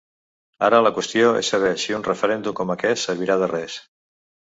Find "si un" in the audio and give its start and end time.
1.83-2.09